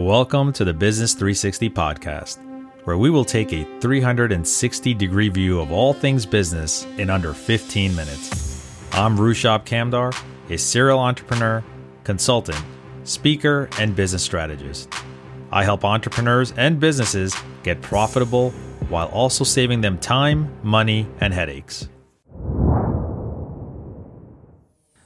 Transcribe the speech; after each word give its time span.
Welcome 0.00 0.54
to 0.54 0.64
the 0.64 0.72
Business 0.72 1.12
360 1.12 1.68
podcast, 1.68 2.38
where 2.84 2.96
we 2.96 3.10
will 3.10 3.24
take 3.24 3.52
a 3.52 3.64
360 3.80 4.94
degree 4.94 5.28
view 5.28 5.60
of 5.60 5.70
all 5.70 5.92
things 5.92 6.24
business 6.24 6.86
in 6.96 7.10
under 7.10 7.34
15 7.34 7.94
minutes. 7.94 8.66
I'm 8.92 9.18
Rushab 9.18 9.66
Kamdar, 9.66 10.18
a 10.48 10.56
serial 10.56 10.98
entrepreneur, 10.98 11.62
consultant, 12.02 12.58
speaker, 13.04 13.68
and 13.78 13.94
business 13.94 14.22
strategist. 14.22 14.90
I 15.52 15.64
help 15.64 15.84
entrepreneurs 15.84 16.52
and 16.52 16.80
businesses 16.80 17.36
get 17.62 17.82
profitable 17.82 18.52
while 18.88 19.08
also 19.08 19.44
saving 19.44 19.82
them 19.82 19.98
time, 19.98 20.50
money, 20.62 21.06
and 21.20 21.34
headaches. 21.34 21.90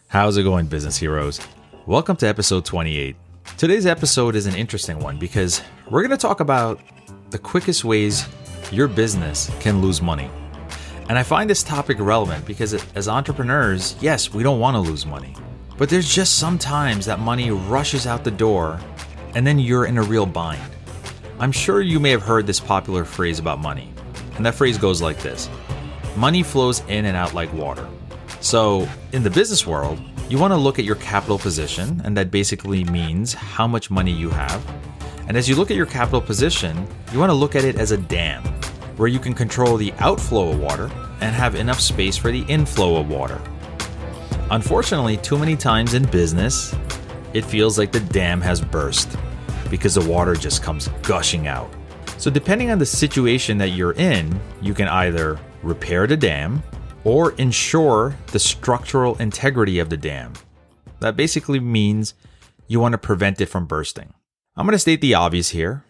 How's 0.07 0.37
it 0.37 0.45
going, 0.45 0.67
business 0.67 0.99
heroes? 0.99 1.41
Welcome 1.85 2.15
to 2.19 2.29
episode 2.29 2.65
28. 2.65 3.17
Today's 3.45 3.87
episode 3.87 4.35
is 4.35 4.47
an 4.47 4.55
interesting 4.57 4.99
one 4.99 5.17
because 5.17 5.63
we're 5.89 6.01
going 6.01 6.11
to 6.11 6.17
talk 6.17 6.41
about 6.41 6.81
the 7.31 7.39
quickest 7.39 7.85
ways 7.85 8.27
your 8.73 8.89
business 8.89 9.49
can 9.61 9.81
lose 9.81 10.03
money. 10.03 10.29
And 11.09 11.17
I 11.17 11.23
find 11.23 11.49
this 11.49 11.63
topic 11.63 11.99
relevant 12.01 12.45
because 12.47 12.75
as 12.97 13.07
entrepreneurs, 13.07 13.95
yes, 14.01 14.35
we 14.35 14.43
don't 14.43 14.59
want 14.59 14.75
to 14.75 14.81
lose 14.81 15.07
money. 15.07 15.37
But 15.79 15.89
there's 15.89 16.13
just 16.13 16.39
sometimes 16.39 17.07
that 17.07 17.21
money 17.21 17.53
rushes 17.53 18.09
out 18.09 18.25
the 18.25 18.31
door 18.33 18.81
and 19.37 19.47
then 19.47 19.61
you're 19.61 19.87
in 19.87 19.99
a 19.99 20.03
real 20.03 20.27
bind. 20.27 20.61
I'm 21.39 21.53
sure 21.53 21.81
you 21.81 22.01
may 22.01 22.11
have 22.11 22.23
heard 22.23 22.49
this 22.49 22.59
popular 22.59 23.05
phrase 23.05 23.39
about 23.39 23.61
money. 23.61 23.93
And 24.37 24.45
that 24.45 24.57
phrase 24.57 24.79
goes 24.79 25.01
like 25.01 25.21
this 25.21 25.49
Money 26.17 26.43
flows 26.43 26.81
in 26.89 27.05
and 27.05 27.17
out 27.17 27.35
like 27.35 27.53
water. 27.53 27.89
So, 28.41 28.89
in 29.13 29.23
the 29.23 29.31
business 29.31 29.67
world, 29.67 30.03
you 30.29 30.39
want 30.39 30.53
to 30.53 30.57
look 30.57 30.79
at 30.79 30.87
your 30.87 30.97
capital 30.97 31.39
position, 31.39 32.01
and 32.05 32.17
that 32.17 32.31
basically 32.31 32.85
means 32.85 33.35
how 33.35 33.67
much 33.67 33.91
money 33.91 34.11
you 34.11 34.31
have. 34.31 34.65
And 35.29 35.37
as 35.37 35.49
you 35.49 35.55
look 35.55 35.71
at 35.71 35.77
your 35.77 35.87
capital 35.87 36.21
position, 36.21 36.87
you 37.13 37.19
want 37.19 37.31
to 37.31 37.35
look 37.35 37.55
at 37.55 37.65
it 37.65 37.77
as 37.79 37.91
a 37.91 37.99
dam, 37.99 38.43
where 38.97 39.09
you 39.09 39.19
can 39.19 39.35
control 39.35 39.77
the 39.77 39.93
outflow 39.99 40.51
of 40.51 40.61
water 40.61 40.91
and 41.21 41.35
have 41.35 41.55
enough 41.55 41.81
space 41.81 42.17
for 42.17 42.31
the 42.33 42.43
inflow 42.43 42.97
of 42.97 43.11
water. 43.11 43.41
Unfortunately, 44.51 45.19
too 45.19 45.39
many 45.39 45.57
times 45.57 45.93
in 45.95 46.05
business, 46.05 46.75
it 47.35 47.45
feels 47.45 47.79
like 47.79 47.93
the 47.93 48.01
dam 48.01 48.41
has 48.41 48.61
burst 48.61 49.17
because 49.71 49.95
the 49.95 50.09
water 50.09 50.35
just 50.35 50.63
comes 50.63 50.89
gushing 51.03 51.49
out. 51.49 51.71
So, 52.17 52.31
depending 52.31 52.71
on 52.71 52.79
the 52.79 52.87
situation 52.87 53.59
that 53.59 53.71
you're 53.71 53.93
in, 53.95 54.41
you 54.63 54.73
can 54.73 54.89
either 54.89 55.39
repair 55.63 56.07
the 56.07 56.17
dam 56.17 56.63
or 57.05 57.33
ensure 57.33 58.17
the 58.29 58.39
structural 58.39 59.17
integrity 59.17 59.79
of 59.79 59.91
the 59.91 59.97
dam. 59.97 60.33
That 61.01 61.17
basically 61.17 61.61
means 61.61 62.15
you 62.67 62.81
want 62.81 62.93
to 62.93 62.99
prevent 62.99 63.41
it 63.41 63.47
from 63.47 63.67
bursting. 63.67 64.15
I'm 64.57 64.67
going 64.67 64.73
to 64.73 64.79
state 64.79 65.01
the 65.01 65.15
obvious 65.15 65.51
here. 65.51 65.85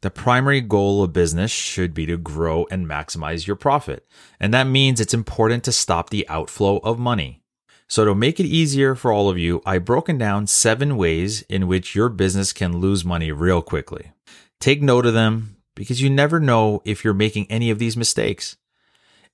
The 0.00 0.10
primary 0.10 0.60
goal 0.60 1.02
of 1.02 1.12
business 1.12 1.50
should 1.50 1.92
be 1.92 2.06
to 2.06 2.16
grow 2.16 2.66
and 2.70 2.86
maximize 2.86 3.46
your 3.46 3.56
profit. 3.56 4.06
And 4.38 4.54
that 4.54 4.66
means 4.66 5.00
it's 5.00 5.14
important 5.14 5.64
to 5.64 5.72
stop 5.72 6.10
the 6.10 6.28
outflow 6.28 6.78
of 6.78 6.98
money. 6.98 7.42
So, 7.88 8.04
to 8.04 8.14
make 8.14 8.38
it 8.38 8.44
easier 8.44 8.94
for 8.94 9.12
all 9.12 9.30
of 9.30 9.38
you, 9.38 9.62
I've 9.64 9.86
broken 9.86 10.18
down 10.18 10.46
seven 10.46 10.98
ways 10.98 11.40
in 11.42 11.66
which 11.66 11.94
your 11.94 12.10
business 12.10 12.52
can 12.52 12.76
lose 12.76 13.02
money 13.02 13.32
real 13.32 13.62
quickly. 13.62 14.12
Take 14.60 14.82
note 14.82 15.06
of 15.06 15.14
them 15.14 15.56
because 15.74 16.02
you 16.02 16.10
never 16.10 16.38
know 16.38 16.82
if 16.84 17.02
you're 17.02 17.14
making 17.14 17.46
any 17.50 17.70
of 17.70 17.78
these 17.78 17.96
mistakes. 17.96 18.56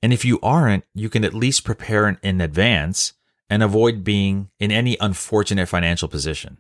And 0.04 0.12
if 0.12 0.22
you 0.22 0.38
aren't, 0.42 0.84
you 0.94 1.08
can 1.08 1.24
at 1.24 1.32
least 1.32 1.64
prepare 1.64 2.06
in 2.22 2.42
advance 2.42 3.14
and 3.48 3.62
avoid 3.62 4.04
being 4.04 4.50
in 4.60 4.70
any 4.70 4.98
unfortunate 5.00 5.66
financial 5.66 6.08
position. 6.08 6.58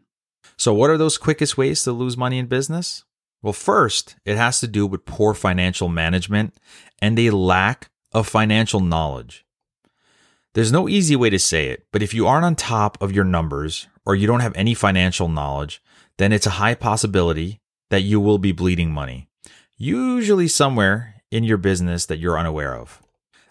So, 0.56 0.72
what 0.72 0.88
are 0.88 0.96
those 0.96 1.18
quickest 1.18 1.58
ways 1.58 1.82
to 1.82 1.92
lose 1.92 2.16
money 2.16 2.38
in 2.38 2.46
business? 2.46 3.04
Well, 3.42 3.52
first, 3.52 4.16
it 4.24 4.38
has 4.38 4.60
to 4.60 4.66
do 4.66 4.86
with 4.86 5.04
poor 5.04 5.34
financial 5.34 5.90
management 5.90 6.54
and 7.02 7.18
a 7.18 7.32
lack 7.32 7.90
of 8.12 8.26
financial 8.26 8.80
knowledge. 8.80 9.44
There's 10.54 10.72
no 10.72 10.88
easy 10.88 11.14
way 11.14 11.28
to 11.28 11.38
say 11.38 11.68
it, 11.68 11.86
but 11.92 12.02
if 12.02 12.14
you 12.14 12.26
aren't 12.26 12.46
on 12.46 12.56
top 12.56 12.96
of 13.02 13.12
your 13.12 13.24
numbers 13.24 13.88
or 14.06 14.16
you 14.16 14.26
don't 14.26 14.40
have 14.40 14.56
any 14.56 14.72
financial 14.72 15.28
knowledge, 15.28 15.82
then 16.16 16.32
it's 16.32 16.46
a 16.46 16.56
high 16.56 16.74
possibility 16.74 17.60
that 17.90 18.04
you 18.04 18.20
will 18.20 18.38
be 18.38 18.52
bleeding 18.52 18.90
money, 18.90 19.28
usually 19.76 20.48
somewhere 20.48 21.16
in 21.30 21.44
your 21.44 21.58
business 21.58 22.06
that 22.06 22.16
you're 22.16 22.38
unaware 22.38 22.74
of. 22.74 23.02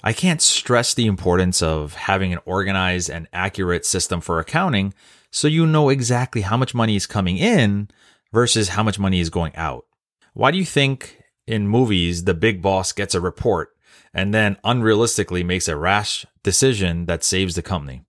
I 0.04 0.12
can't 0.12 0.42
stress 0.42 0.94
the 0.94 1.06
importance 1.08 1.62
of 1.62 1.94
having 1.94 2.34
an 2.34 2.40
organized 2.46 3.10
and 3.10 3.28
accurate 3.32 3.86
system 3.86 4.20
for 4.20 4.40
accounting 4.40 4.94
so 5.32 5.48
you 5.48 5.66
know 5.66 5.90
exactly 5.90 6.42
how 6.42 6.58
much 6.58 6.76
money 6.76 6.96
is 6.96 7.08
coming 7.08 7.38
in 7.38 7.90
versus 8.34 8.70
how 8.70 8.84
much 8.84 9.00
money 9.00 9.22
is 9.22 9.30
going 9.30 9.56
out. 9.56 9.86
Why 10.34 10.52
do 10.52 10.58
you 10.58 10.66
think 10.66 11.24
in 11.48 11.68
movies 11.68 12.26
the 12.26 12.34
big 12.34 12.62
boss 12.62 12.92
gets 12.92 13.16
a 13.16 13.22
report 13.22 13.70
and 14.14 14.34
then 14.34 14.58
unrealistically 14.66 15.46
makes 15.46 15.68
a 15.68 15.78
rash 15.78 16.26
decision 16.44 17.06
that 17.06 17.24
saves 17.24 17.56
the 17.56 17.62
company? 17.62 18.04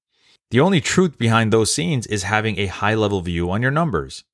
The 0.50 0.60
only 0.60 0.80
truth 0.80 1.16
behind 1.16 1.52
those 1.52 1.72
scenes 1.72 2.06
is 2.08 2.24
having 2.24 2.58
a 2.58 2.66
high 2.66 2.94
level 2.94 3.20
view 3.20 3.50
on 3.50 3.62
your 3.62 3.70
numbers. 3.70 4.24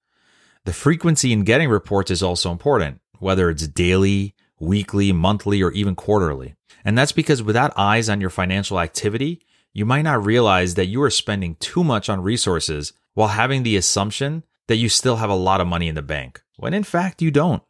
The 0.64 0.72
frequency 0.72 1.32
in 1.32 1.44
getting 1.44 1.68
reports 1.68 2.10
is 2.10 2.22
also 2.22 2.50
important, 2.50 3.00
whether 3.18 3.50
it's 3.50 3.66
daily, 3.68 4.34
weekly, 4.60 5.12
monthly, 5.12 5.62
or 5.62 5.72
even 5.72 5.96
quarterly. 5.96 6.54
And 6.84 6.96
that's 6.96 7.12
because 7.12 7.42
without 7.42 7.76
eyes 7.76 8.08
on 8.08 8.20
your 8.20 8.30
financial 8.30 8.78
activity, 8.78 9.42
you 9.72 9.84
might 9.84 10.02
not 10.02 10.24
realize 10.24 10.74
that 10.74 10.86
you 10.86 11.02
are 11.02 11.10
spending 11.10 11.56
too 11.56 11.82
much 11.82 12.08
on 12.08 12.22
resources 12.22 12.92
while 13.14 13.28
having 13.28 13.62
the 13.62 13.76
assumption 13.76 14.44
that 14.68 14.76
you 14.76 14.88
still 14.88 15.16
have 15.16 15.30
a 15.30 15.34
lot 15.34 15.60
of 15.60 15.66
money 15.66 15.88
in 15.88 15.94
the 15.94 16.02
bank, 16.02 16.42
when 16.56 16.74
in 16.74 16.84
fact 16.84 17.22
you 17.22 17.30
don't. 17.30 17.62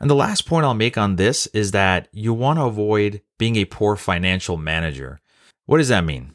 And 0.00 0.08
the 0.08 0.14
last 0.14 0.46
point 0.46 0.64
I'll 0.64 0.74
make 0.74 0.96
on 0.96 1.16
this 1.16 1.46
is 1.48 1.72
that 1.72 2.08
you 2.12 2.32
want 2.32 2.58
to 2.58 2.64
avoid 2.64 3.20
being 3.38 3.56
a 3.56 3.64
poor 3.64 3.96
financial 3.96 4.56
manager. 4.56 5.20
What 5.66 5.78
does 5.78 5.88
that 5.88 6.04
mean? 6.04 6.34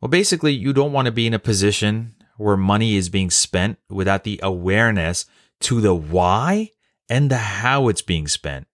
Well, 0.00 0.08
basically, 0.08 0.52
you 0.52 0.72
don't 0.72 0.92
want 0.92 1.06
to 1.06 1.12
be 1.12 1.26
in 1.26 1.34
a 1.34 1.38
position 1.38 2.14
where 2.36 2.56
money 2.56 2.96
is 2.96 3.08
being 3.08 3.30
spent 3.30 3.78
without 3.88 4.24
the 4.24 4.40
awareness 4.42 5.26
to 5.60 5.80
the 5.80 5.94
why 5.94 6.70
and 7.08 7.30
the 7.30 7.36
how 7.36 7.88
it's 7.88 8.02
being 8.02 8.26
spent. 8.26 8.66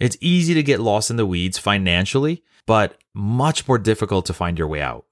It's 0.00 0.16
easy 0.20 0.54
to 0.54 0.62
get 0.62 0.80
lost 0.80 1.10
in 1.10 1.16
the 1.16 1.26
weeds 1.26 1.58
financially, 1.58 2.42
but 2.66 2.98
much 3.14 3.68
more 3.68 3.78
difficult 3.78 4.26
to 4.26 4.34
find 4.34 4.58
your 4.58 4.68
way 4.68 4.80
out. 4.80 5.06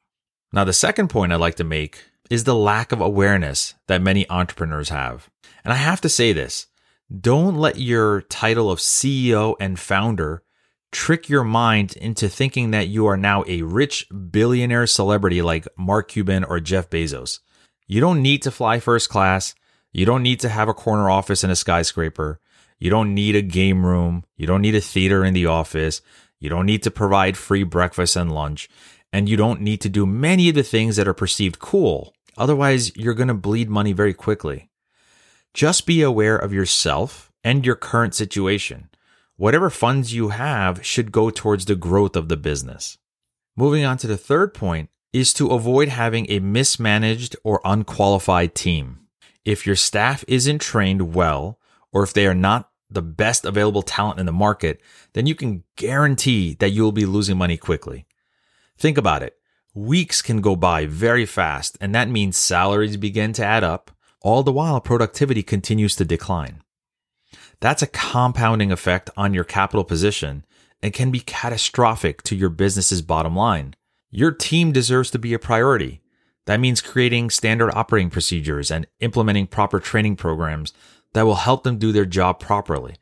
Now, 0.53 0.65
the 0.65 0.72
second 0.72 1.09
point 1.09 1.32
I'd 1.32 1.37
like 1.37 1.56
to 1.56 1.65
make 1.65 2.03
is 2.31 2.44
the 2.44 2.54
lack 2.54 2.93
of 2.93 3.00
awareness 3.00 3.75
that 3.88 4.03
many 4.03 4.28
entrepreneurs 4.28 4.88
have. 4.88 5.31
And 5.65 5.72
I 5.72 5.76
have 5.76 6.00
to 6.03 6.09
say 6.09 6.32
this 6.32 6.66
don't 7.20 7.56
let 7.56 7.78
your 7.78 8.22
title 8.22 8.70
of 8.70 8.78
CEO 8.78 9.54
and 9.60 9.78
founder 9.78 10.43
trick 10.93 11.28
your 11.28 11.44
mind 11.44 11.97
into 11.97 12.28
thinking 12.28 12.70
that 12.70 12.88
you 12.88 13.06
are 13.06 13.16
now 13.16 13.44
a 13.47 13.62
rich 13.62 14.06
billionaire 14.31 14.87
celebrity 14.87 15.43
like 15.43 15.66
Mark 15.76 16.09
Cuban 16.09 16.44
or 16.44 16.60
Jeff 16.60 16.91
Bezos. 16.91 17.41
You 17.87 18.00
don't 18.00 18.22
need 18.22 18.43
to 18.43 18.50
fly 18.50 18.78
first 18.78 19.09
class. 19.09 19.54
You 19.93 20.06
don't 20.06 20.22
need 20.22 20.41
to 20.41 20.49
have 20.49 20.69
a 20.69 20.75
corner 20.75 21.10
office 21.10 21.44
in 21.44 21.50
a 21.50 21.56
skyscraper. 21.56 22.41
You 22.82 22.91
don't 22.91 23.15
need 23.15 23.37
a 23.37 23.43
game 23.43 23.87
room. 23.87 24.25
You 24.37 24.48
don't 24.48 24.60
need 24.60 24.75
a 24.75 24.81
theater 24.81 25.25
in 25.25 25.34
the 25.34 25.47
office. 25.47 26.03
You 26.41 26.48
don't 26.48 26.66
need 26.66 26.82
to 26.82 26.91
provide 26.91 27.37
free 27.37 27.62
breakfast 27.62 28.16
and 28.16 28.34
lunch. 28.34 28.69
And 29.12 29.28
you 29.28 29.37
don't 29.37 29.60
need 29.60 29.81
to 29.82 29.88
do 29.88 30.04
many 30.04 30.48
of 30.48 30.56
the 30.56 30.65
things 30.65 30.97
that 30.97 31.06
are 31.06 31.15
perceived 31.15 31.60
cool. 31.60 32.12
Otherwise, 32.37 32.97
you're 32.97 33.15
going 33.15 33.28
to 33.28 33.34
bleed 33.34 33.70
money 33.70 33.93
very 33.93 34.12
quickly. 34.12 34.69
Just 35.54 35.87
be 35.87 36.03
aware 36.03 36.37
of 36.37 36.53
yourself 36.53 37.31
and 37.44 37.65
your 37.65 37.76
current 37.76 38.16
situation. 38.16 38.91
Whatever 39.37 39.70
funds 39.70 40.12
you 40.12 40.31
have 40.31 40.84
should 40.84 41.12
go 41.12 41.31
towards 41.31 41.66
the 41.66 41.76
growth 41.76 42.16
of 42.16 42.28
the 42.28 42.37
business. 42.37 42.99
Moving 43.56 43.84
on 43.84 43.97
to 43.99 44.09
the 44.09 44.16
third 44.16 44.54
point 44.54 44.91
is 45.12 45.32
to 45.34 45.50
avoid 45.50 45.87
having 45.87 46.26
a 46.28 46.41
mismanaged 46.41 47.37
or 47.44 47.60
unqualified 47.64 48.56
team. 48.56 49.06
If 49.44 49.69
your 49.69 49.76
staff 49.76 50.25
isn't 50.26 50.58
trained 50.58 51.14
well, 51.14 51.61
or 51.93 52.02
if 52.02 52.12
they 52.12 52.26
are 52.26 52.35
not 52.35 52.70
the 52.94 53.02
best 53.02 53.44
available 53.44 53.82
talent 53.82 54.20
in 54.20 54.26
the 54.26 54.32
market, 54.32 54.80
then 55.12 55.26
you 55.26 55.34
can 55.34 55.64
guarantee 55.76 56.54
that 56.54 56.70
you 56.70 56.82
will 56.82 56.92
be 56.92 57.06
losing 57.06 57.36
money 57.36 57.56
quickly. 57.56 58.06
Think 58.78 58.98
about 58.98 59.22
it. 59.22 59.36
Weeks 59.74 60.20
can 60.20 60.40
go 60.40 60.54
by 60.54 60.86
very 60.86 61.24
fast, 61.24 61.78
and 61.80 61.94
that 61.94 62.08
means 62.08 62.36
salaries 62.36 62.96
begin 62.96 63.32
to 63.34 63.44
add 63.44 63.64
up, 63.64 63.90
all 64.20 64.42
the 64.42 64.52
while 64.52 64.80
productivity 64.80 65.42
continues 65.42 65.96
to 65.96 66.04
decline. 66.04 66.62
That's 67.60 67.82
a 67.82 67.86
compounding 67.86 68.72
effect 68.72 69.08
on 69.16 69.34
your 69.34 69.44
capital 69.44 69.84
position 69.84 70.44
and 70.82 70.92
can 70.92 71.10
be 71.10 71.20
catastrophic 71.20 72.22
to 72.24 72.36
your 72.36 72.50
business's 72.50 73.02
bottom 73.02 73.36
line. 73.36 73.74
Your 74.10 74.32
team 74.32 74.72
deserves 74.72 75.10
to 75.12 75.18
be 75.18 75.32
a 75.32 75.38
priority. 75.38 76.02
That 76.46 76.60
means 76.60 76.80
creating 76.80 77.30
standard 77.30 77.70
operating 77.72 78.10
procedures 78.10 78.70
and 78.70 78.86
implementing 79.00 79.46
proper 79.46 79.78
training 79.78 80.16
programs 80.16 80.72
that 81.12 81.26
will 81.26 81.37
help 81.37 81.64
them 81.64 81.79
do 81.79 81.93
their 81.93 82.06
job 82.06 82.41
properly, 82.41 82.97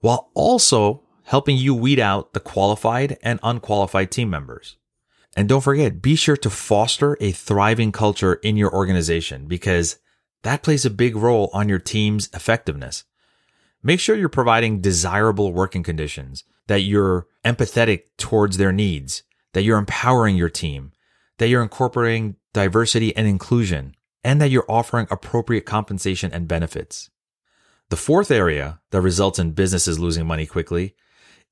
while 0.00 0.30
also 0.34 1.02
helping 1.24 1.56
you 1.56 1.74
weed 1.74 1.98
out 1.98 2.32
the 2.32 2.40
qualified 2.40 3.18
and 3.22 3.40
unqualified 3.42 4.10
team 4.10 4.30
members. 4.30 4.76
And 5.36 5.48
don't 5.48 5.60
forget, 5.60 6.00
be 6.00 6.16
sure 6.16 6.36
to 6.38 6.48
foster 6.48 7.16
a 7.20 7.32
thriving 7.32 7.92
culture 7.92 8.34
in 8.34 8.56
your 8.56 8.72
organization 8.72 9.46
because 9.46 9.98
that 10.42 10.62
plays 10.62 10.84
a 10.86 10.90
big 10.90 11.16
role 11.16 11.50
on 11.52 11.68
your 11.68 11.78
team's 11.78 12.30
effectiveness. 12.32 13.04
Make 13.82 14.00
sure 14.00 14.16
you're 14.16 14.28
providing 14.28 14.80
desirable 14.80 15.52
working 15.52 15.82
conditions, 15.82 16.44
that 16.68 16.82
you're 16.82 17.26
empathetic 17.44 18.04
towards 18.16 18.56
their 18.56 18.72
needs, 18.72 19.24
that 19.52 19.62
you're 19.62 19.78
empowering 19.78 20.36
your 20.36 20.48
team, 20.48 20.92
that 21.38 21.48
you're 21.48 21.62
incorporating 21.62 22.36
diversity 22.54 23.14
and 23.14 23.26
inclusion, 23.26 23.94
and 24.24 24.40
that 24.40 24.50
you're 24.50 24.64
offering 24.68 25.06
appropriate 25.10 25.66
compensation 25.66 26.32
and 26.32 26.48
benefits. 26.48 27.10
The 27.88 27.96
fourth 27.96 28.32
area 28.32 28.80
that 28.90 29.00
results 29.00 29.38
in 29.38 29.52
businesses 29.52 30.00
losing 30.00 30.26
money 30.26 30.44
quickly 30.44 30.96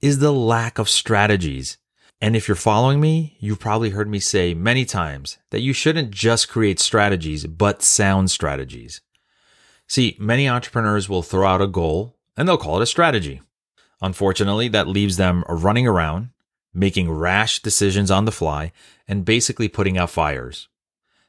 is 0.01 0.19
the 0.19 0.33
lack 0.33 0.81
of 0.81 0.89
strategies. 0.89 1.79
And 2.21 2.35
if 2.35 2.49
you're 2.49 2.57
following 2.57 3.01
me, 3.01 3.37
you've 3.39 3.61
probably 3.61 3.91
heard 3.91 4.09
me 4.09 4.19
say 4.19 4.53
many 4.53 4.85
times 4.85 5.39
that 5.51 5.61
you 5.61 5.73
shouldn't 5.73 6.11
just 6.11 6.49
create 6.49 6.81
strategies, 6.81 7.47
but 7.47 7.83
sound 7.83 8.33
strategies. 8.33 9.01
See, 9.87 10.17
many 10.19 10.49
entrepreneurs 10.49 11.09
will 11.09 11.23
throw 11.23 11.47
out 11.47 11.63
a 11.63 11.69
goal 11.69 12.17
and 12.37 12.49
they'll 12.49 12.57
call 12.57 12.81
it 12.81 12.83
a 12.83 12.87
strategy. 12.87 13.41
Unfortunately, 14.03 14.67
that 14.67 14.89
leaves 14.89 15.17
them 15.17 15.45
running 15.49 15.87
around, 15.87 16.31
making 16.73 17.13
rash 17.13 17.61
decisions 17.61 18.11
on 18.11 18.25
the 18.25 18.33
fly, 18.33 18.73
and 19.07 19.25
basically 19.25 19.69
putting 19.69 19.97
out 19.97 20.11
fires. 20.11 20.69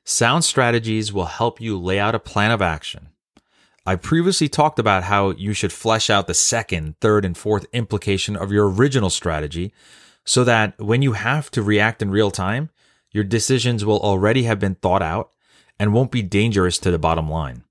Sound 0.04 0.44
strategies 0.44 1.14
will 1.14 1.26
help 1.26 1.62
you 1.62 1.78
lay 1.78 2.00
out 2.00 2.16
a 2.16 2.20
plan 2.20 2.50
of 2.50 2.62
action. 2.64 3.10
I 3.86 3.96
previously 3.96 4.50
talked 4.50 4.80
about 4.80 5.04
how 5.04 5.32
you 5.32 5.54
should 5.54 5.72
flesh 5.72 6.10
out 6.10 6.26
the 6.26 6.34
second, 6.34 6.96
third, 7.00 7.24
and 7.24 7.38
fourth 7.38 7.68
implication 7.72 8.36
of 8.36 8.52
your 8.52 8.70
original 8.70 9.12
strategy 9.12 9.74
so 10.26 10.44
that 10.44 10.80
when 10.80 11.04
you 11.04 11.14
have 11.14 11.52
to 11.52 11.62
react 11.62 12.02
in 12.02 12.10
real 12.10 12.32
time, 12.32 12.72
your 13.12 13.24
decisions 13.24 13.86
will 13.86 14.00
already 14.00 14.44
have 14.44 14.60
been 14.60 14.76
thought 14.76 15.04
out 15.04 15.32
and 15.80 15.94
won't 15.94 16.12
be 16.12 16.24
dangerous 16.24 16.80
to 16.80 16.90
the 16.90 16.98
bottom 16.98 17.30
line. 17.30 17.64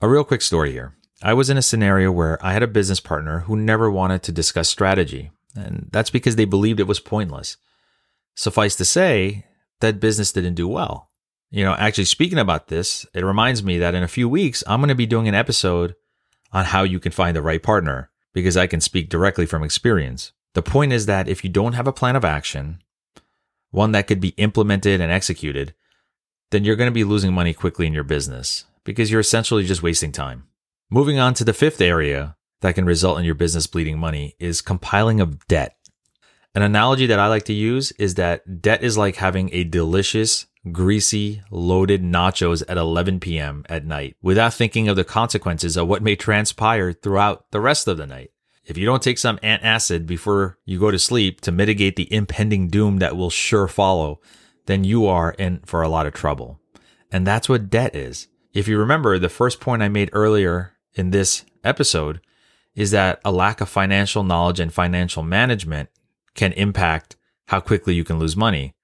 A 0.00 0.08
real 0.08 0.24
quick 0.24 0.40
story 0.40 0.72
here. 0.72 0.94
I 1.22 1.34
was 1.34 1.50
in 1.50 1.58
a 1.58 1.62
scenario 1.62 2.12
where 2.12 2.44
I 2.44 2.52
had 2.52 2.62
a 2.62 2.68
business 2.68 3.00
partner 3.00 3.40
who 3.40 3.56
never 3.56 3.90
wanted 3.90 4.22
to 4.22 4.32
discuss 4.32 4.68
strategy, 4.68 5.30
and 5.54 5.88
that's 5.92 6.10
because 6.10 6.36
they 6.36 6.44
believed 6.44 6.80
it 6.80 6.86
was 6.86 7.00
pointless. 7.00 7.56
Suffice 8.34 8.76
to 8.76 8.84
say, 8.84 9.44
that 9.80 10.00
business 10.00 10.32
didn't 10.32 10.54
do 10.54 10.68
well. 10.68 11.10
You 11.50 11.64
know, 11.64 11.74
actually, 11.74 12.04
speaking 12.04 12.38
about 12.38 12.68
this, 12.68 13.06
it 13.14 13.24
reminds 13.24 13.62
me 13.62 13.78
that 13.78 13.94
in 13.94 14.02
a 14.02 14.08
few 14.08 14.28
weeks, 14.28 14.62
I'm 14.66 14.80
going 14.80 14.88
to 14.88 14.94
be 14.94 15.06
doing 15.06 15.28
an 15.28 15.34
episode 15.34 15.94
on 16.52 16.66
how 16.66 16.82
you 16.82 17.00
can 17.00 17.12
find 17.12 17.34
the 17.34 17.42
right 17.42 17.62
partner 17.62 18.10
because 18.34 18.56
I 18.56 18.66
can 18.66 18.80
speak 18.80 19.08
directly 19.08 19.46
from 19.46 19.62
experience. 19.62 20.32
The 20.54 20.62
point 20.62 20.92
is 20.92 21.06
that 21.06 21.28
if 21.28 21.44
you 21.44 21.50
don't 21.50 21.72
have 21.74 21.86
a 21.86 21.92
plan 21.92 22.16
of 22.16 22.24
action, 22.24 22.82
one 23.70 23.92
that 23.92 24.06
could 24.06 24.20
be 24.20 24.34
implemented 24.36 25.00
and 25.00 25.12
executed, 25.12 25.74
then 26.50 26.64
you're 26.64 26.76
going 26.76 26.90
to 26.90 26.94
be 26.94 27.04
losing 27.04 27.32
money 27.32 27.54
quickly 27.54 27.86
in 27.86 27.92
your 27.92 28.04
business 28.04 28.64
because 28.84 29.10
you're 29.10 29.20
essentially 29.20 29.64
just 29.64 29.82
wasting 29.82 30.12
time. 30.12 30.46
Moving 30.90 31.18
on 31.18 31.34
to 31.34 31.44
the 31.44 31.52
fifth 31.52 31.80
area 31.80 32.36
that 32.60 32.74
can 32.74 32.86
result 32.86 33.18
in 33.18 33.24
your 33.24 33.34
business 33.34 33.66
bleeding 33.66 33.98
money 33.98 34.34
is 34.38 34.62
compiling 34.62 35.20
of 35.20 35.46
debt. 35.46 35.76
An 36.54 36.62
analogy 36.62 37.06
that 37.06 37.18
I 37.18 37.28
like 37.28 37.44
to 37.44 37.52
use 37.52 37.92
is 37.92 38.14
that 38.14 38.62
debt 38.62 38.82
is 38.82 38.96
like 38.96 39.16
having 39.16 39.50
a 39.52 39.64
delicious, 39.64 40.46
greasy, 40.72 41.42
loaded 41.50 42.02
nachos 42.02 42.62
at 42.68 42.76
11 42.76 43.20
p.m. 43.20 43.64
at 43.68 43.84
night 43.84 44.16
without 44.22 44.54
thinking 44.54 44.88
of 44.88 44.96
the 44.96 45.04
consequences 45.04 45.76
of 45.76 45.88
what 45.88 46.02
may 46.02 46.16
transpire 46.16 46.92
throughout 46.92 47.50
the 47.50 47.60
rest 47.60 47.88
of 47.88 47.96
the 47.96 48.06
night. 48.06 48.30
If 48.64 48.76
you 48.76 48.84
don't 48.84 49.02
take 49.02 49.18
some 49.18 49.38
antacid 49.38 50.06
before 50.06 50.58
you 50.64 50.78
go 50.78 50.90
to 50.90 50.98
sleep 50.98 51.40
to 51.42 51.52
mitigate 51.52 51.96
the 51.96 52.12
impending 52.12 52.68
doom 52.68 52.98
that 52.98 53.16
will 53.16 53.30
sure 53.30 53.66
follow, 53.66 54.20
then 54.66 54.84
you 54.84 55.06
are 55.06 55.32
in 55.32 55.60
for 55.64 55.82
a 55.82 55.88
lot 55.88 56.06
of 56.06 56.12
trouble. 56.12 56.60
And 57.10 57.26
that's 57.26 57.48
what 57.48 57.70
debt 57.70 57.96
is. 57.96 58.28
If 58.52 58.68
you 58.68 58.78
remember, 58.78 59.18
the 59.18 59.28
first 59.28 59.60
point 59.60 59.82
I 59.82 59.88
made 59.88 60.10
earlier 60.12 60.74
in 60.94 61.10
this 61.10 61.44
episode 61.64 62.20
is 62.74 62.90
that 62.90 63.20
a 63.24 63.32
lack 63.32 63.60
of 63.60 63.68
financial 63.68 64.22
knowledge 64.22 64.60
and 64.60 64.72
financial 64.72 65.22
management 65.22 65.88
can 66.34 66.52
impact 66.52 67.16
how 67.46 67.60
quickly 67.60 67.94
you 67.94 68.04
can 68.04 68.18
lose 68.18 68.36
money. 68.36 68.74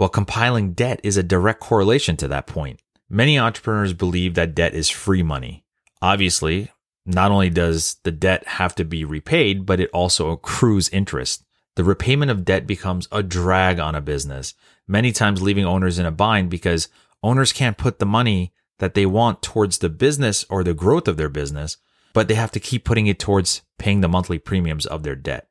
Well, 0.00 0.08
compiling 0.08 0.72
debt 0.72 0.98
is 1.02 1.18
a 1.18 1.22
direct 1.22 1.60
correlation 1.60 2.16
to 2.16 2.28
that 2.28 2.46
point. 2.46 2.80
Many 3.10 3.38
entrepreneurs 3.38 3.92
believe 3.92 4.32
that 4.32 4.54
debt 4.54 4.72
is 4.72 4.88
free 4.88 5.22
money. 5.22 5.62
Obviously, 6.00 6.70
not 7.04 7.30
only 7.30 7.50
does 7.50 7.96
the 8.02 8.10
debt 8.10 8.46
have 8.46 8.74
to 8.76 8.84
be 8.86 9.04
repaid, 9.04 9.66
but 9.66 9.78
it 9.78 9.90
also 9.92 10.30
accrues 10.30 10.88
interest. 10.88 11.44
The 11.76 11.84
repayment 11.84 12.30
of 12.30 12.46
debt 12.46 12.66
becomes 12.66 13.08
a 13.12 13.22
drag 13.22 13.78
on 13.78 13.94
a 13.94 14.00
business, 14.00 14.54
many 14.88 15.12
times 15.12 15.42
leaving 15.42 15.66
owners 15.66 15.98
in 15.98 16.06
a 16.06 16.10
bind 16.10 16.48
because 16.48 16.88
owners 17.22 17.52
can't 17.52 17.76
put 17.76 17.98
the 17.98 18.06
money 18.06 18.54
that 18.78 18.94
they 18.94 19.04
want 19.04 19.42
towards 19.42 19.76
the 19.76 19.90
business 19.90 20.46
or 20.48 20.64
the 20.64 20.72
growth 20.72 21.08
of 21.08 21.18
their 21.18 21.28
business, 21.28 21.76
but 22.14 22.26
they 22.26 22.36
have 22.36 22.52
to 22.52 22.58
keep 22.58 22.86
putting 22.86 23.06
it 23.06 23.18
towards 23.18 23.60
paying 23.78 24.00
the 24.00 24.08
monthly 24.08 24.38
premiums 24.38 24.86
of 24.86 25.02
their 25.02 25.14
debt. 25.14 25.48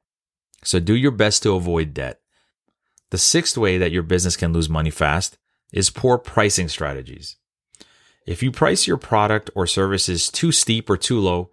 So 0.64 0.80
do 0.80 0.96
your 0.96 1.12
best 1.12 1.44
to 1.44 1.54
avoid 1.54 1.94
debt. 1.94 2.20
The 3.12 3.18
sixth 3.18 3.58
way 3.58 3.78
that 3.78 3.92
your 3.92 4.04
business 4.04 4.38
can 4.38 4.54
lose 4.54 4.70
money 4.70 4.92
fast 4.92 5.38
is 5.72 5.90
poor 5.90 6.18
pricing 6.18 6.68
strategies. 6.68 7.38
If 8.26 8.44
you 8.44 8.52
price 8.52 8.86
your 8.86 8.98
product 8.98 9.50
or 9.56 9.66
services 9.66 10.30
too 10.30 10.52
steep 10.52 10.90
or 10.90 10.98
too 10.98 11.20
low, 11.20 11.50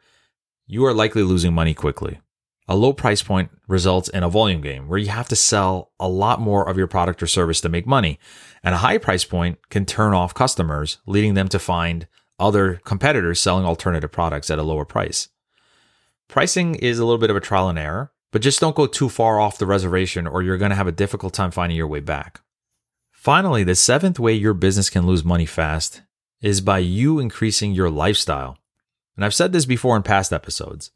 you 0.66 0.84
are 0.84 0.92
likely 0.92 1.22
losing 1.22 1.54
money 1.54 1.74
quickly. 1.74 2.20
A 2.68 2.76
low 2.76 2.92
price 2.92 3.22
point 3.22 3.50
results 3.68 4.08
in 4.08 4.24
a 4.24 4.28
volume 4.28 4.60
game 4.60 4.88
where 4.88 4.98
you 4.98 5.08
have 5.08 5.28
to 5.28 5.36
sell 5.36 5.92
a 6.00 6.08
lot 6.08 6.40
more 6.40 6.68
of 6.68 6.76
your 6.76 6.88
product 6.88 7.22
or 7.22 7.26
service 7.26 7.60
to 7.60 7.68
make 7.68 7.86
money. 7.86 8.18
And 8.64 8.74
a 8.74 8.78
high 8.78 8.98
price 8.98 9.24
point 9.24 9.58
can 9.70 9.86
turn 9.86 10.14
off 10.14 10.34
customers, 10.34 10.98
leading 11.06 11.34
them 11.34 11.48
to 11.48 11.58
find 11.60 12.08
other 12.38 12.80
competitors 12.84 13.40
selling 13.40 13.64
alternative 13.64 14.10
products 14.10 14.50
at 14.50 14.58
a 14.58 14.64
lower 14.64 14.84
price. 14.84 15.28
Pricing 16.28 16.74
is 16.74 16.98
a 16.98 17.04
little 17.04 17.20
bit 17.20 17.30
of 17.30 17.36
a 17.36 17.40
trial 17.40 17.68
and 17.68 17.78
error, 17.78 18.12
but 18.32 18.42
just 18.42 18.60
don't 18.60 18.76
go 18.76 18.86
too 18.86 19.08
far 19.08 19.40
off 19.40 19.58
the 19.58 19.66
reservation 19.66 20.26
or 20.26 20.42
you're 20.42 20.58
going 20.58 20.70
to 20.70 20.76
have 20.76 20.86
a 20.86 20.92
difficult 20.92 21.34
time 21.34 21.50
finding 21.50 21.76
your 21.76 21.86
way 21.86 22.00
back. 22.00 22.40
Finally, 23.12 23.64
the 23.64 23.74
seventh 23.74 24.18
way 24.18 24.32
your 24.32 24.54
business 24.54 24.90
can 24.90 25.06
lose 25.06 25.24
money 25.24 25.46
fast 25.46 26.02
is 26.40 26.60
by 26.60 26.78
you 26.78 27.18
increasing 27.18 27.72
your 27.72 27.90
lifestyle. 27.90 28.58
And 29.16 29.24
I've 29.24 29.34
said 29.34 29.52
this 29.52 29.66
before 29.66 29.96
in 29.96 30.02
past 30.02 30.32
episodes. 30.32 30.90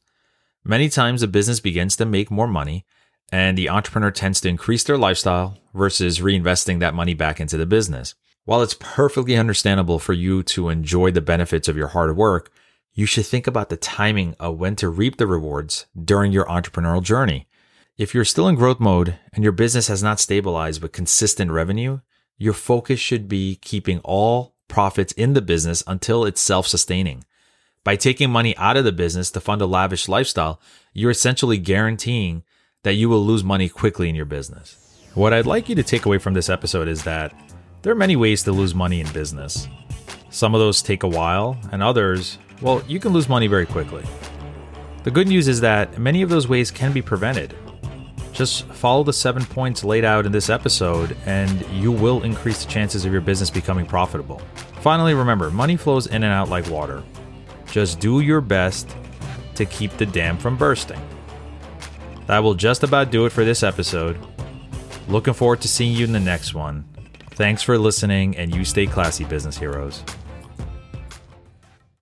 Many 0.64 0.88
times 0.88 1.22
a 1.22 1.28
business 1.28 1.60
begins 1.60 1.96
to 1.96 2.04
make 2.04 2.30
more 2.30 2.46
money 2.46 2.84
and 3.32 3.56
the 3.56 3.68
entrepreneur 3.68 4.10
tends 4.10 4.40
to 4.40 4.48
increase 4.48 4.84
their 4.84 4.98
lifestyle 4.98 5.58
versus 5.72 6.20
reinvesting 6.20 6.80
that 6.80 6.94
money 6.94 7.14
back 7.14 7.40
into 7.40 7.56
the 7.56 7.66
business. 7.66 8.14
While 8.44 8.62
it's 8.62 8.76
perfectly 8.78 9.36
understandable 9.36 9.98
for 9.98 10.12
you 10.12 10.42
to 10.44 10.68
enjoy 10.68 11.12
the 11.12 11.20
benefits 11.20 11.68
of 11.68 11.76
your 11.76 11.88
hard 11.88 12.16
work, 12.16 12.50
you 13.00 13.06
should 13.06 13.24
think 13.24 13.46
about 13.46 13.70
the 13.70 13.78
timing 13.78 14.36
of 14.38 14.58
when 14.58 14.76
to 14.76 14.90
reap 14.90 15.16
the 15.16 15.26
rewards 15.26 15.86
during 16.04 16.32
your 16.32 16.44
entrepreneurial 16.44 17.02
journey. 17.02 17.48
If 17.96 18.14
you're 18.14 18.26
still 18.26 18.46
in 18.46 18.56
growth 18.56 18.78
mode 18.78 19.18
and 19.32 19.42
your 19.42 19.54
business 19.54 19.88
has 19.88 20.02
not 20.02 20.20
stabilized 20.20 20.82
with 20.82 20.92
consistent 20.92 21.50
revenue, 21.50 22.00
your 22.36 22.52
focus 22.52 23.00
should 23.00 23.26
be 23.26 23.56
keeping 23.56 24.00
all 24.00 24.54
profits 24.68 25.14
in 25.14 25.32
the 25.32 25.40
business 25.40 25.82
until 25.86 26.26
it's 26.26 26.42
self 26.42 26.66
sustaining. 26.66 27.24
By 27.84 27.96
taking 27.96 28.28
money 28.28 28.54
out 28.58 28.76
of 28.76 28.84
the 28.84 28.92
business 28.92 29.30
to 29.30 29.40
fund 29.40 29.62
a 29.62 29.66
lavish 29.66 30.06
lifestyle, 30.06 30.60
you're 30.92 31.10
essentially 31.10 31.56
guaranteeing 31.56 32.42
that 32.82 32.96
you 32.96 33.08
will 33.08 33.24
lose 33.24 33.42
money 33.42 33.70
quickly 33.70 34.10
in 34.10 34.14
your 34.14 34.26
business. 34.26 34.76
What 35.14 35.32
I'd 35.32 35.46
like 35.46 35.70
you 35.70 35.74
to 35.76 35.82
take 35.82 36.04
away 36.04 36.18
from 36.18 36.34
this 36.34 36.50
episode 36.50 36.86
is 36.86 37.04
that 37.04 37.32
there 37.80 37.92
are 37.94 37.96
many 37.96 38.16
ways 38.16 38.42
to 38.42 38.52
lose 38.52 38.74
money 38.74 39.00
in 39.00 39.10
business. 39.10 39.68
Some 40.28 40.54
of 40.54 40.60
those 40.60 40.82
take 40.82 41.02
a 41.02 41.08
while, 41.08 41.58
and 41.72 41.82
others, 41.82 42.36
well, 42.60 42.82
you 42.86 43.00
can 43.00 43.12
lose 43.12 43.28
money 43.28 43.46
very 43.46 43.66
quickly. 43.66 44.04
The 45.02 45.10
good 45.10 45.28
news 45.28 45.48
is 45.48 45.60
that 45.60 45.98
many 45.98 46.22
of 46.22 46.28
those 46.28 46.46
ways 46.46 46.70
can 46.70 46.92
be 46.92 47.00
prevented. 47.00 47.56
Just 48.32 48.64
follow 48.66 49.02
the 49.02 49.12
seven 49.12 49.44
points 49.44 49.82
laid 49.82 50.04
out 50.04 50.26
in 50.26 50.32
this 50.32 50.50
episode, 50.50 51.16
and 51.26 51.66
you 51.70 51.90
will 51.90 52.22
increase 52.22 52.64
the 52.64 52.70
chances 52.70 53.04
of 53.04 53.12
your 53.12 53.20
business 53.20 53.50
becoming 53.50 53.86
profitable. 53.86 54.40
Finally, 54.80 55.14
remember 55.14 55.50
money 55.50 55.76
flows 55.76 56.06
in 56.06 56.22
and 56.22 56.32
out 56.32 56.48
like 56.48 56.68
water. 56.68 57.02
Just 57.70 58.00
do 58.00 58.20
your 58.20 58.40
best 58.40 58.94
to 59.54 59.64
keep 59.66 59.92
the 59.96 60.06
dam 60.06 60.38
from 60.38 60.56
bursting. 60.56 61.00
That 62.26 62.42
will 62.42 62.54
just 62.54 62.82
about 62.82 63.10
do 63.10 63.26
it 63.26 63.30
for 63.30 63.44
this 63.44 63.62
episode. 63.62 64.18
Looking 65.08 65.34
forward 65.34 65.60
to 65.62 65.68
seeing 65.68 65.94
you 65.94 66.04
in 66.04 66.12
the 66.12 66.20
next 66.20 66.54
one. 66.54 66.84
Thanks 67.32 67.62
for 67.62 67.76
listening, 67.78 68.36
and 68.36 68.54
you 68.54 68.64
stay 68.64 68.86
classy, 68.86 69.24
business 69.24 69.58
heroes. 69.58 70.04